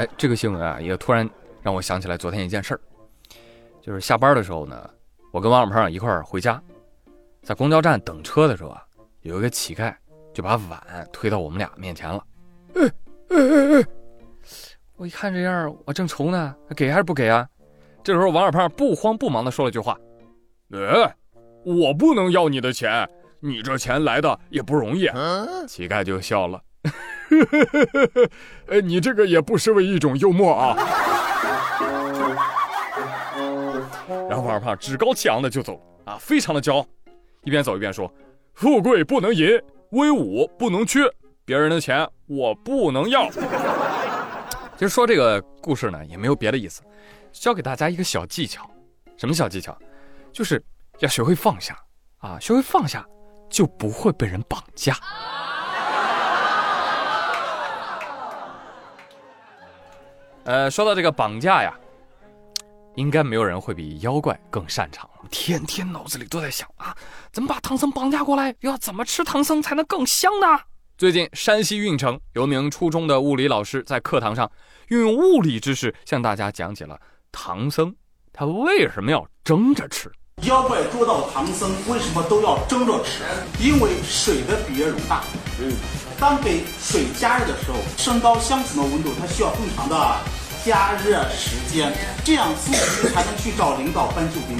[0.00, 1.28] 哎，这个新闻啊，也突然
[1.60, 2.80] 让我想起来昨天一件事儿，
[3.82, 4.88] 就是下班的时候呢，
[5.30, 6.58] 我跟王小胖一块儿回家，
[7.42, 8.82] 在公交站等车的时候啊，
[9.20, 9.94] 有一个乞丐
[10.32, 10.80] 就把碗
[11.12, 12.24] 推到我们俩面前了。
[12.76, 12.90] 哎
[13.28, 13.86] 哎哎哎！
[14.96, 17.46] 我一看这样，我正愁呢，给还是不给啊？
[18.02, 19.98] 这时候王小胖不慌不忙的说了句话
[20.72, 21.14] ：“哎，
[21.62, 23.06] 我不能要你的钱，
[23.38, 25.08] 你这钱来的也不容易。”
[25.68, 26.58] 乞丐就笑了。
[28.68, 30.76] 哎，你这个也不失为一种幽默啊！
[34.28, 36.86] 然后王二胖趾高气昂的就走啊，非常的骄傲，
[37.44, 38.12] 一边走一边说
[38.54, 41.00] ：“富贵不能淫，威武不能屈，
[41.44, 43.30] 别人的钱我不能要。
[44.76, 46.82] ”其实说这个故事呢，也没有别的意思，
[47.32, 48.68] 教给大家一个小技巧。
[49.16, 49.76] 什么小技巧？
[50.32, 50.62] 就是
[51.00, 51.76] 要学会放下
[52.18, 53.06] 啊，学会放下，
[53.50, 54.94] 就不会被人绑架。
[60.44, 61.72] 呃，说到这个绑架呀，
[62.94, 65.08] 应该没有人会比妖怪更擅长。
[65.30, 66.96] 天天脑子里都在想啊，
[67.30, 68.54] 怎么把唐僧绑架过来？
[68.60, 70.46] 要怎么吃唐僧才能更香呢？
[70.96, 74.50] 最近，山西运城有名初中的物理老师在课堂上
[74.88, 77.94] 运用物理知识向大家讲解了唐僧
[78.32, 80.10] 他为什么要蒸着吃。
[80.42, 83.24] 妖怪捉到唐僧为什么都要蒸着吃？
[83.58, 85.22] 因为水的比热容大。
[85.58, 85.72] 嗯。
[86.18, 89.96] 当给水加热的时候，升高相同的温度，它需要更长的
[90.66, 91.90] 加热时间，
[92.22, 94.58] 这样苏皮才能去找领导搬救兵。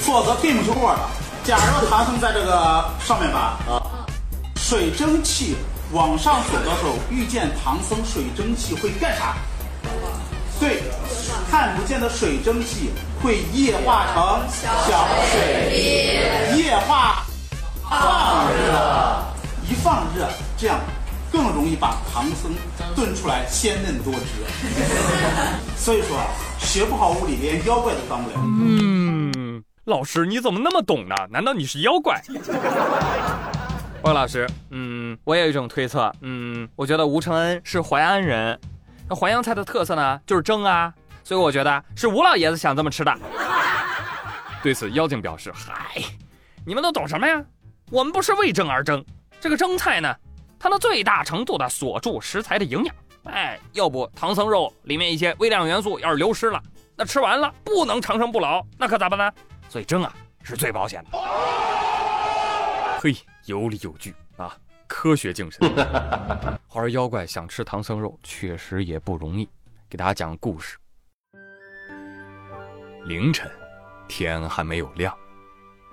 [0.00, 0.98] 否则拼不出货的。
[1.44, 3.78] 假如唐僧在这个上面吧，啊，
[4.56, 5.54] 水蒸气
[5.92, 9.36] 往上走的时候，遇见唐僧，水蒸气会干啥？
[10.60, 10.82] 对，
[11.50, 12.90] 看不见的水蒸气
[13.22, 17.24] 会液化成小水滴，液化
[17.82, 19.22] 放热。
[19.68, 20.78] 一放热，这样
[21.32, 22.52] 更容易把唐僧
[22.94, 24.20] 炖出来鲜嫩多汁。
[25.74, 26.18] 所以说，
[26.58, 28.36] 学不好物理，连妖怪都当不了。
[28.36, 31.14] 嗯，老师你怎么那么懂呢？
[31.30, 32.22] 难道你是妖怪？
[34.02, 38.58] 汪老师，嗯，我有一种推测，嗯，我觉得吴承恩是淮安人，
[39.14, 40.92] 淮扬菜的特色呢就是蒸啊，
[41.22, 43.14] 所以我觉得是吴老爷子想这么吃的。
[44.62, 46.02] 对此，妖精表示：嗨，
[46.66, 47.42] 你们都懂什么呀？
[47.90, 49.04] 我们不是为蒸而蒸。
[49.40, 50.14] 这个蒸菜呢，
[50.58, 52.94] 它能最大程度的锁住食材的营养。
[53.24, 56.62] 哎，要不唐僧肉里面一些微量元素要是流失了，
[56.96, 59.30] 那吃完了不能长生不老，那可咋办呢？
[59.68, 61.18] 所以蒸啊是最保险的。
[63.00, 63.14] 嘿，
[63.44, 65.60] 有理有据啊，科学精神。
[66.74, 69.48] 花儿妖怪想吃唐僧肉，确实也不容易。
[69.88, 70.76] 给大家讲个故事。
[73.04, 73.48] 凌晨，
[74.08, 75.16] 天还没有亮，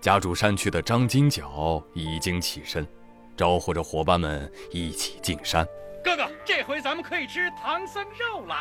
[0.00, 2.88] 家住山区的张金角已经起身。
[3.36, 5.62] 招呼着伙伴们一起进山。
[6.02, 8.56] 哥哥，这回咱们可以吃唐僧肉了。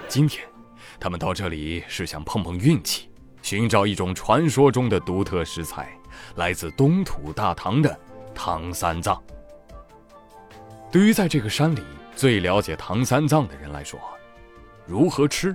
[0.08, 0.48] 今天，
[0.98, 3.10] 他们到这里是想碰碰运气，
[3.42, 5.94] 寻找一种传说中的独特食材，
[6.36, 8.00] 来自东土大唐的
[8.34, 9.22] 唐三藏。
[10.92, 11.82] 对于在这个山里
[12.16, 14.00] 最了解唐三藏的人来说，
[14.86, 15.54] 如何吃，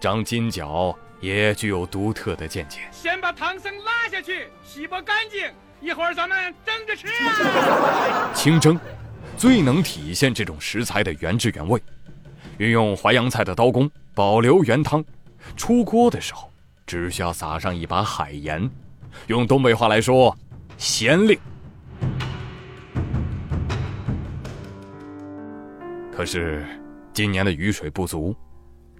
[0.00, 2.80] 张金角也具有独特的见解。
[2.92, 5.50] 先把唐僧拉下去，洗不干净。
[5.80, 8.30] 一会儿咱们蒸着吃啊！
[8.34, 8.78] 清蒸，
[9.36, 11.82] 最能体现这种食材的原汁原味。
[12.58, 15.04] 运用淮扬菜的刀工，保留原汤。
[15.56, 16.52] 出锅的时候，
[16.86, 18.70] 只需要撒上一把海盐。
[19.26, 20.36] 用东北话来说，
[20.76, 21.36] 咸令。
[26.18, 26.66] 可是，
[27.12, 28.34] 今年的雨水不足，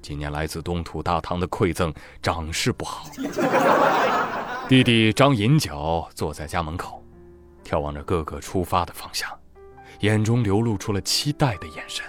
[0.01, 1.93] 今年来自东土大唐的馈赠
[2.23, 3.11] 长势不好。
[4.71, 7.03] 弟弟张银角坐在家门口，
[7.65, 9.29] 眺望着哥哥出发的方向，
[9.99, 12.07] 眼中流露出了期待的眼神。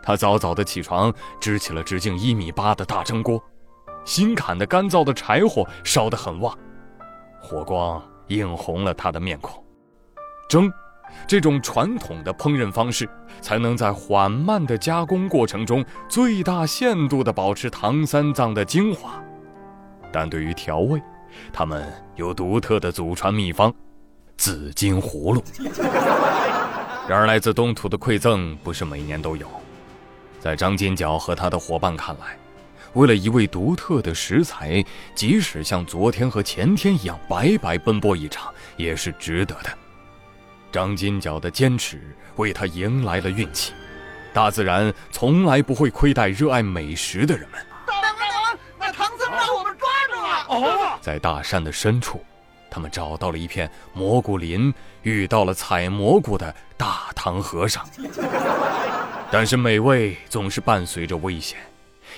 [0.00, 3.42] 他早早的起床，支起了直径一米八的大蒸锅，
[4.04, 6.56] 新砍的干燥的柴火烧得很旺，
[7.42, 9.60] 火光映红了他的面孔。
[10.48, 10.72] 蒸，
[11.26, 13.08] 这种传统的烹饪方式，
[13.40, 19.22] 才能在缓慢的加工过程中，最大限度地保持唐三藏的精华。
[20.12, 21.00] 但对于调味，
[21.52, 23.72] 他们有独特的祖传秘方——
[24.36, 25.42] 紫金葫芦。
[27.08, 29.46] 然而，来自东土的馈赠不是每年都有。
[30.40, 32.36] 在张金角和他的伙伴看来，
[32.92, 34.84] 为了一味独特的食材，
[35.14, 39.70] 即使像昨天和前天一样白白奔波一场，也是值得的。
[40.74, 42.00] 张金角的坚持
[42.34, 43.72] 为他迎来了运气。
[44.32, 47.64] 大自然从来不会亏待热爱美食的人们。
[47.86, 50.46] 大王，那唐僧让我们抓住了。
[50.48, 52.24] 哦在大山的深处，
[52.68, 57.88] 他们找到了一片蘑菇林，遇到了采蘑菇的大唐和尚。
[59.30, 61.56] 但是美味总是伴随着危险。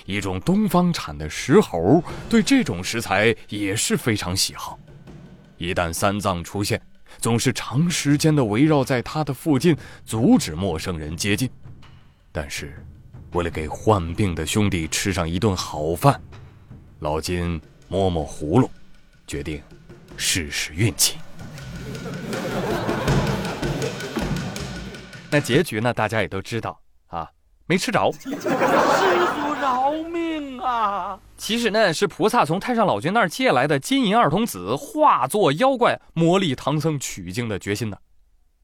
[0.07, 4.79] 一种东方产的石猴对这种食材也是非常喜好，
[5.59, 6.81] 一旦三藏出现，
[7.19, 11.51] 总是长时间的围绕在他的附近，阻止陌生人接近。
[12.33, 12.85] 但是，
[13.33, 16.21] 为了给患病的兄弟吃上一顿好饭，
[17.01, 18.71] 老金摸摸葫芦，
[19.27, 19.63] 决定
[20.17, 21.17] 试试运气。
[25.31, 25.93] 那结局呢？
[25.93, 27.29] 大家也都知道啊，
[27.67, 28.11] 没吃着。
[31.37, 38.01] 其实呢，是菩萨从太上老君那儿借来的金银二童子化作妖怪，磨砺唐僧取经的决心的，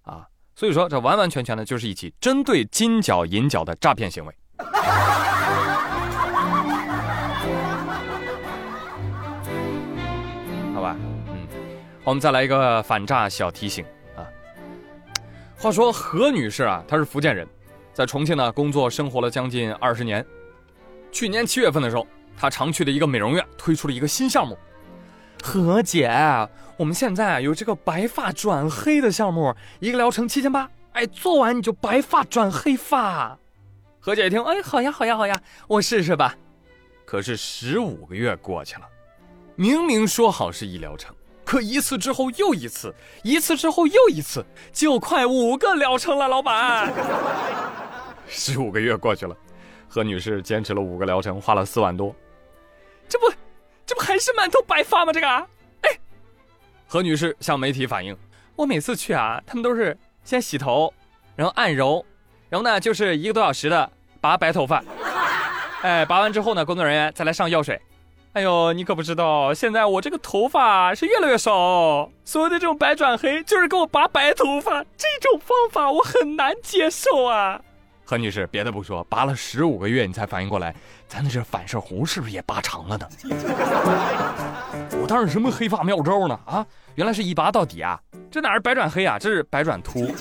[0.03, 4.35] 啊，所以说这完完全全的就是一起针对金角银角的诈骗行为。
[10.75, 10.97] 好吧，
[11.29, 11.47] 嗯，
[12.05, 13.85] 我们再来一个反诈小提醒
[14.17, 14.25] 啊。
[15.57, 17.47] 话说何女士啊，她是福建人，
[17.93, 20.25] 在重庆呢工作生活了将近二十年。
[21.13, 22.07] 去年七月份的时候，
[22.37, 24.59] 她常去的一个美容院推出了一个新项目。
[25.43, 26.09] 何姐，
[26.77, 33.39] 我们现在有这个白发转黑的项目，一个疗程七千八，哎，做完你就白发转黑发。
[34.01, 36.35] 何姐一听，哎，好呀，好呀，好呀，我试试吧。
[37.05, 38.89] 可是十五个月过去了，
[39.55, 41.15] 明明说好是一疗程。
[41.45, 46.93] 可一次之后又一次，一次之后又一次，就快五个疗程了，老板。
[48.29, 49.37] 十五个月过去了，
[49.95, 52.17] 何女士坚持了五个疗程，花了四万多。
[53.11, 53.31] 这不，
[53.85, 55.13] 这不还是满头白发吗？
[55.13, 55.91] 这个，哎，
[56.87, 58.17] 何女士向媒体反映，
[58.57, 59.95] 我每次去啊，他们都是
[60.25, 60.91] 先洗头，
[61.37, 62.03] 然后按揉，
[62.49, 64.83] 然后呢就是一个多小时的拔白头发。
[65.83, 67.79] 哎，拔完之后呢，工作人员再来上药水。
[68.33, 77.61] 哎呦，你可不知道，现在我这个头发是越来越少，所有的这种白转黑就是给我拔白头发，这种方法我很难接受啊。
[78.13, 80.75] 何女士，别的不说，拔了十五个月你才反应过来，
[81.09, 83.09] 咱的这反射弧是不是也拔长了呢？
[85.01, 86.39] 我当时什么黑发妙招呢？
[86.45, 86.67] 啊，
[86.97, 87.99] 原来是一拔到底啊！
[88.31, 90.13] 这哪是白转黑啊，这是白转秃。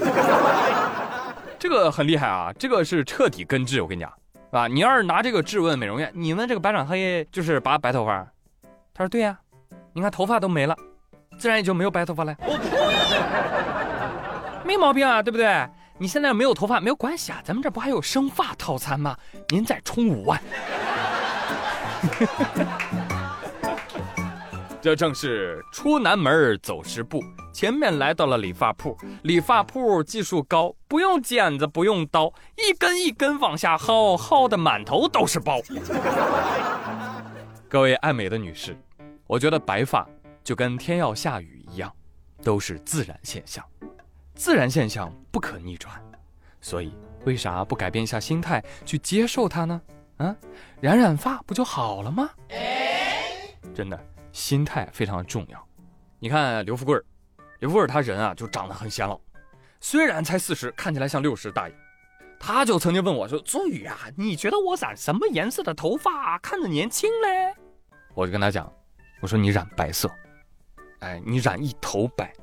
[1.60, 4.10] 这个很厉害啊，这个是彻底根治，我跟你讲。
[4.52, 8.26] 啊，你要是拿这个质问美容院，你们这个白转黑就是拔白头发？
[8.94, 9.38] 他说对呀，
[9.92, 10.74] 你看头发都没了，
[11.38, 12.34] 自然也就没有白头发了。
[14.64, 15.68] 没毛病啊，对不对？
[16.02, 19.16] 你现在没有头发没有关系啊，咱们这不还有生发套餐吗？
[19.50, 20.42] 您再充五万。
[24.82, 28.98] 这正是出南门走十步，前面来到了理发铺。
[29.22, 35.62] 理发铺技术高，不用剪子，不用刀，一根一根往下薅，薅的满头都是包。
[37.70, 38.76] 各位爱美的女士，
[39.28, 40.04] 我觉得白发
[40.44, 41.94] 就跟天要下雨一样，
[42.42, 43.64] 都是自然现象，
[44.42, 46.04] 自然现象不可逆转，
[46.62, 46.92] 所以
[47.26, 49.80] 为啥不改变一下心态去接受它呢？
[50.18, 50.36] 啊，
[50.80, 52.28] 染染发不就好了吗？
[53.72, 54.08] 真的。
[54.32, 55.68] 心态非常重要。
[56.18, 57.00] 你看刘富贵
[57.60, 59.22] 刘富贵他人啊就长得很显老，
[59.80, 61.76] 虽然才四十，看起来像六十大爷。
[62.40, 67.54] 他就曾经问我说：“宗宇啊，你觉得我染什么颜色的头发看着年轻嘞？”
[68.16, 68.74] 我就跟他讲
[69.22, 70.10] ：“我说你染白色，
[71.02, 72.34] 哎，你染一头白，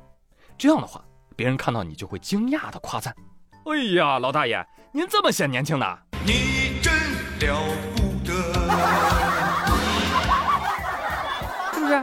[0.57, 1.05] 这样的话，
[1.39, 3.15] 别人看到你就会惊讶的夸赞。
[3.67, 5.87] 哎呀，老大爷，您这么显年轻呢？
[6.27, 6.93] 你真
[7.39, 7.63] 了
[7.95, 8.35] 不得。”
[11.75, 12.03] 是不是？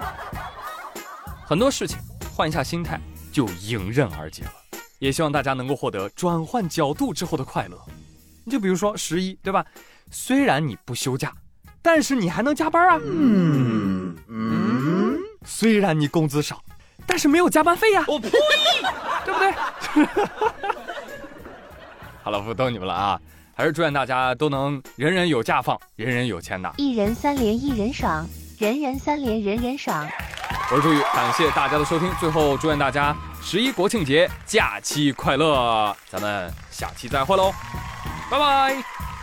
[1.46, 1.98] 很多事情
[2.34, 2.98] 换一下心态
[3.30, 4.52] 就迎刃而解了。
[5.00, 7.78] 也希望大家能够获得转换角度之后的快乐。
[8.46, 9.66] 你就比如说十一，对吧？
[10.12, 11.34] 虽然你不休假，
[11.82, 12.98] 但是你还能加班啊。
[13.04, 15.18] 嗯嗯。
[15.46, 16.64] 虽然你工资少，
[17.06, 18.06] 但是没有加班费呀。
[18.08, 18.32] 我呸！
[19.26, 19.54] 对不对？
[22.24, 23.20] 好了，不逗你们了啊！
[23.58, 26.74] 还是祝愿大家都能人人有假放，人人有钱拿。
[26.78, 28.28] 一人三连，一人爽。
[28.58, 30.08] 人人三连，人人爽。
[30.72, 32.12] 我是朱宇，感谢大家的收听。
[32.20, 35.96] 最后，祝愿大家十一国庆节假期快乐！
[36.10, 37.54] 咱们下期再会喽，
[38.30, 39.15] 拜拜。